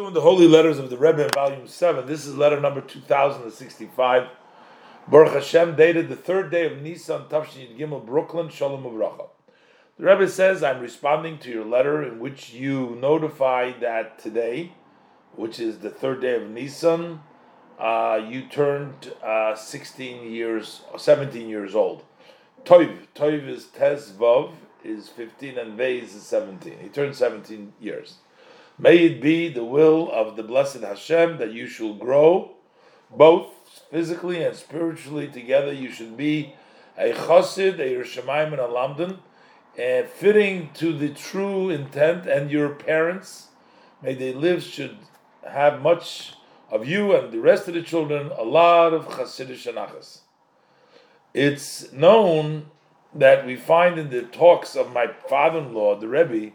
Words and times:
doing 0.00 0.14
the 0.14 0.20
Holy 0.22 0.48
Letters 0.48 0.78
of 0.78 0.88
the 0.88 0.96
Rebbe 0.96 1.26
in 1.26 1.30
Volume 1.34 1.66
7. 1.66 2.06
This 2.06 2.24
is 2.24 2.34
letter 2.34 2.58
number 2.58 2.80
2065. 2.80 4.28
Baruch 5.06 5.34
Hashem, 5.34 5.76
dated 5.76 6.08
the 6.08 6.16
third 6.16 6.50
day 6.50 6.64
of 6.64 6.80
Nisan, 6.80 7.24
Tafshin 7.24 7.76
Gimel, 7.78 8.06
Brooklyn, 8.06 8.48
Shalom 8.48 8.84
Uvracha. 8.84 9.28
The 9.98 10.06
Rebbe 10.06 10.26
says, 10.26 10.62
I'm 10.62 10.80
responding 10.80 11.36
to 11.40 11.50
your 11.50 11.66
letter 11.66 12.02
in 12.02 12.18
which 12.18 12.54
you 12.54 12.96
notify 12.98 13.78
that 13.80 14.18
today, 14.18 14.72
which 15.36 15.60
is 15.60 15.80
the 15.80 15.90
third 15.90 16.22
day 16.22 16.36
of 16.36 16.48
Nisan, 16.48 17.20
uh, 17.78 18.26
you 18.26 18.46
turned 18.46 19.12
uh, 19.22 19.54
16 19.54 20.32
years, 20.32 20.80
17 20.96 21.46
years 21.46 21.74
old. 21.74 22.04
Toiv, 22.64 23.06
Toiv 23.14 23.46
is 23.46 23.66
Tez 23.66 24.12
Vav, 24.12 24.54
is 24.82 25.10
15, 25.10 25.58
and 25.58 25.76
Vez 25.76 26.14
is 26.14 26.22
17. 26.22 26.78
He 26.80 26.88
turned 26.88 27.14
17 27.14 27.74
years. 27.78 28.14
May 28.80 28.96
it 28.96 29.20
be 29.20 29.50
the 29.50 29.62
will 29.62 30.10
of 30.10 30.36
the 30.36 30.42
blessed 30.42 30.80
Hashem 30.80 31.36
that 31.36 31.52
you 31.52 31.66
shall 31.66 31.92
grow, 31.92 32.52
both 33.14 33.48
physically 33.90 34.42
and 34.42 34.56
spiritually 34.56 35.28
together. 35.28 35.70
You 35.70 35.90
should 35.90 36.16
be 36.16 36.54
a 36.96 37.12
chassid, 37.12 37.74
a 37.74 37.82
yirei 37.82 38.06
shamayim, 38.06 38.52
and 38.52 38.60
a 38.60 38.66
lamdan, 38.66 39.18
and 39.76 40.08
fitting 40.08 40.70
to 40.74 40.94
the 40.96 41.10
true 41.10 41.68
intent. 41.68 42.24
And 42.24 42.50
your 42.50 42.70
parents, 42.70 43.48
may 44.02 44.14
they 44.14 44.32
live, 44.32 44.62
should 44.62 44.96
have 45.46 45.82
much 45.82 46.36
of 46.70 46.88
you 46.88 47.14
and 47.14 47.30
the 47.30 47.40
rest 47.40 47.68
of 47.68 47.74
the 47.74 47.82
children, 47.82 48.30
a 48.38 48.44
lot 48.44 48.94
of 48.94 49.08
chassidish 49.08 49.70
anachas. 49.70 50.20
It's 51.34 51.92
known 51.92 52.70
that 53.14 53.44
we 53.44 53.56
find 53.56 53.98
in 53.98 54.08
the 54.08 54.22
talks 54.22 54.74
of 54.74 54.90
my 54.90 55.08
father-in-law, 55.28 55.96
the 55.96 56.08
Rebbe, 56.08 56.52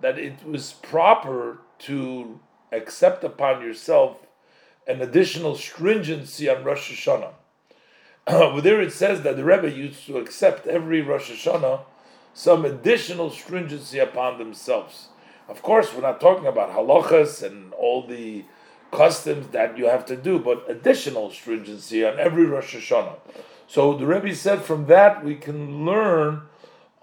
that 0.00 0.18
it 0.18 0.44
was 0.44 0.72
proper 0.72 1.58
to 1.80 2.40
accept 2.72 3.24
upon 3.24 3.62
yourself 3.62 4.26
an 4.86 5.00
additional 5.02 5.56
stringency 5.56 6.48
on 6.48 6.64
Rosh 6.64 6.92
Hashanah. 6.92 7.32
There 8.62 8.80
it 8.80 8.92
says 8.92 9.22
that 9.22 9.36
the 9.36 9.44
Rebbe 9.44 9.70
used 9.70 10.06
to 10.06 10.18
accept 10.18 10.66
every 10.66 11.00
Rosh 11.00 11.30
Hashanah 11.30 11.80
some 12.34 12.64
additional 12.64 13.30
stringency 13.30 13.98
upon 13.98 14.38
themselves. 14.38 15.08
Of 15.48 15.62
course, 15.62 15.94
we're 15.94 16.02
not 16.02 16.20
talking 16.20 16.46
about 16.46 16.72
halachas 16.72 17.42
and 17.42 17.72
all 17.72 18.06
the 18.06 18.44
customs 18.90 19.48
that 19.48 19.78
you 19.78 19.86
have 19.86 20.04
to 20.06 20.16
do, 20.16 20.38
but 20.38 20.68
additional 20.68 21.30
stringency 21.30 22.04
on 22.04 22.18
every 22.18 22.44
Rosh 22.44 22.74
Hashanah. 22.74 23.16
So 23.68 23.96
the 23.96 24.06
Rebbe 24.06 24.34
said 24.34 24.62
from 24.62 24.86
that 24.86 25.24
we 25.24 25.34
can 25.34 25.86
learn 25.86 26.42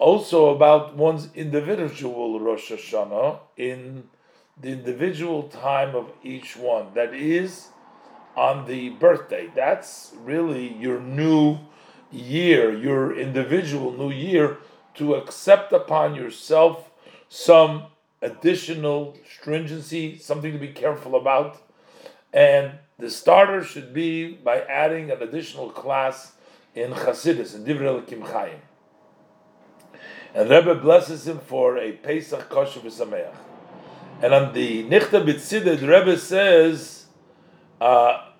also 0.04 0.54
about 0.54 0.94
one's 0.94 1.30
individual 1.34 2.38
Rosh 2.38 2.70
Hashanah 2.70 3.38
in 3.56 4.04
the 4.60 4.68
individual 4.68 5.44
time 5.44 5.94
of 5.94 6.12
each 6.22 6.58
one. 6.58 6.88
That 6.92 7.14
is 7.14 7.68
on 8.36 8.66
the 8.66 8.90
birthday. 8.90 9.50
That's 9.54 10.12
really 10.22 10.74
your 10.74 11.00
new 11.00 11.58
year, 12.12 12.70
your 12.70 13.16
individual 13.16 13.92
new 13.92 14.10
year, 14.10 14.58
to 14.96 15.14
accept 15.14 15.72
upon 15.72 16.14
yourself 16.14 16.90
some 17.30 17.84
additional 18.20 19.16
stringency, 19.26 20.18
something 20.18 20.52
to 20.52 20.58
be 20.58 20.68
careful 20.68 21.16
about. 21.16 21.62
And 22.30 22.72
the 22.98 23.08
starter 23.08 23.64
should 23.64 23.94
be 23.94 24.34
by 24.34 24.60
adding 24.60 25.10
an 25.10 25.22
additional 25.22 25.70
class 25.70 26.32
in 26.74 26.90
Chassidus, 26.90 27.54
in 27.54 27.64
Divrei 27.64 28.06
Kim 28.06 28.20
Chaim. 28.20 28.60
And 30.34 30.50
Rebbe 30.50 30.74
blesses 30.74 31.28
him 31.28 31.38
for 31.38 31.78
a 31.78 31.92
Pesach 31.92 32.48
kosher 32.48 32.80
v'sameach. 32.80 33.34
And 34.20 34.34
on 34.34 34.52
the 34.52 34.84
Nichta 34.84 35.24
the 35.24 35.86
Rebbe 35.86 36.18
says, 36.18 37.06
uh, 37.80 38.30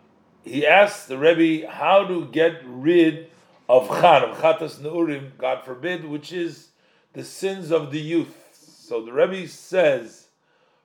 he 0.44 0.66
asks 0.66 1.06
the 1.06 1.16
Rebbe 1.16 1.70
how 1.70 2.04
to 2.06 2.26
get 2.26 2.60
rid 2.64 3.30
of 3.68 3.88
Chan, 3.88 4.22
of 4.24 4.38
Chatas 4.38 4.78
Neurim, 4.80 5.36
God 5.38 5.64
forbid, 5.64 6.04
which 6.04 6.32
is 6.32 6.68
the 7.12 7.24
sins 7.24 7.70
of 7.70 7.92
the 7.92 8.00
youth. 8.00 8.34
So 8.52 9.04
the 9.04 9.12
Rebbe 9.12 9.48
says, 9.48 10.26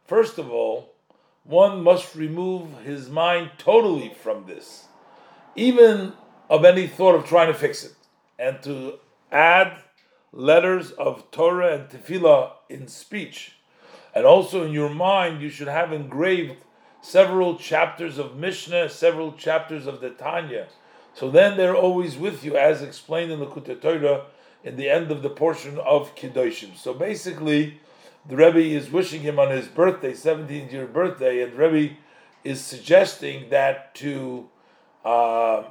first 0.06 0.38
of 0.38 0.52
all, 0.52 0.94
one 1.44 1.84
must 1.84 2.16
remove 2.16 2.84
his 2.84 3.10
mind 3.10 3.52
totally 3.58 4.14
from 4.22 4.46
this, 4.46 4.86
even 5.56 6.14
of 6.50 6.64
any 6.64 6.88
thought 6.88 7.16
of 7.16 7.26
trying 7.26 7.48
to 7.48 7.58
fix 7.58 7.84
it, 7.84 7.94
and 8.38 8.62
to 8.64 9.00
add 9.32 9.78
letters 10.32 10.92
of 10.92 11.30
Torah 11.32 11.76
and 11.76 11.90
Tefillah 11.90 12.52
in 12.70 12.88
speech 12.88 13.54
and 14.14 14.26
also 14.26 14.66
in 14.66 14.74
your 14.74 14.90
mind, 14.90 15.42
you 15.42 15.50
should 15.50 15.68
have 15.68 15.94
engraved 15.94 16.64
several 17.02 17.58
chapters 17.58 18.18
of 18.18 18.36
Mishnah, 18.36 18.90
several 18.90 19.34
chapters 19.34 19.88
of 19.88 20.02
the 20.02 20.10
Tanya. 20.10 20.68
So 21.14 21.30
then 21.30 21.58
they're 21.58 21.76
always 21.76 22.18
with 22.18 22.44
you, 22.44 22.58
as 22.58 22.82
explained 22.82 23.32
in 23.32 23.40
the 23.40 23.46
Likutei 23.46 23.82
Torah 23.82 24.26
in 24.64 24.76
the 24.76 24.90
end 24.90 25.12
of 25.12 25.22
the 25.22 25.30
portion 25.30 25.78
of 25.80 26.16
Kedoshim. 26.16 26.76
So 26.76 26.94
basically, 26.94 27.80
the 28.28 28.36
Rebbe 28.36 28.60
is 28.60 28.92
wishing 28.92 29.22
him 29.22 29.40
on 29.40 29.52
his 29.52 29.68
birthday, 29.68 30.14
17th 30.14 30.72
year 30.72 30.86
birthday, 30.86 31.42
and 31.42 31.54
Rebbe 31.54 31.96
is 32.44 32.62
suggesting 32.62 33.50
that 33.50 33.96
to 33.96 34.50
uh, 35.06 35.64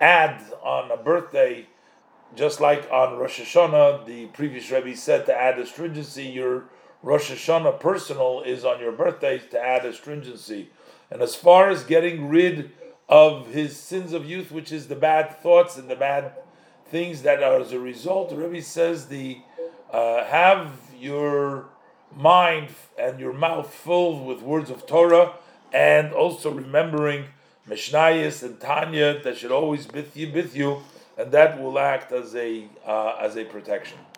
add 0.00 0.42
on 0.62 0.90
a 0.90 0.96
birthday, 0.96 1.66
just 2.36 2.60
like 2.60 2.88
on 2.90 3.18
Rosh 3.18 3.40
Hashanah, 3.40 4.06
the 4.06 4.26
previous 4.26 4.70
Rebbe 4.70 4.96
said 4.96 5.26
to 5.26 5.34
add 5.34 5.58
astringency, 5.58 6.24
your 6.24 6.64
Rosh 7.02 7.30
Hashanah 7.30 7.80
personal 7.80 8.42
is 8.42 8.64
on 8.64 8.80
your 8.80 8.92
birthday 8.92 9.38
to 9.38 9.60
add 9.60 9.84
astringency. 9.84 10.70
And 11.10 11.22
as 11.22 11.34
far 11.34 11.70
as 11.70 11.82
getting 11.84 12.28
rid 12.28 12.72
of 13.08 13.48
his 13.48 13.76
sins 13.76 14.12
of 14.12 14.24
youth, 14.24 14.52
which 14.52 14.70
is 14.70 14.86
the 14.86 14.96
bad 14.96 15.36
thoughts 15.38 15.76
and 15.76 15.90
the 15.90 15.96
bad 15.96 16.32
things 16.86 17.22
that 17.22 17.42
are 17.42 17.60
as 17.60 17.72
a 17.72 17.80
result, 17.80 18.32
Rebbe 18.32 18.62
says 18.62 19.08
the 19.08 19.38
uh, 19.92 20.24
have 20.24 20.72
your 20.98 21.68
mind 22.14 22.68
and 22.98 23.18
your 23.18 23.32
mouth 23.32 23.72
filled 23.72 24.24
with 24.26 24.42
words 24.42 24.70
of 24.70 24.86
Torah 24.86 25.34
and 25.72 26.12
also 26.12 26.50
remembering 26.50 27.26
Mishnayos 27.68 28.42
and 28.42 28.60
Tanya 28.60 29.20
that 29.22 29.36
should 29.36 29.52
with 29.92 30.16
you, 30.16 30.32
with 30.32 30.56
you, 30.56 30.82
and 31.18 31.32
that 31.32 31.60
will 31.62 31.78
act 31.78 32.12
as 32.12 32.34
a 32.36 32.66
uh, 32.86 33.16
as 33.20 33.36
a 33.36 33.44
protection. 33.44 34.00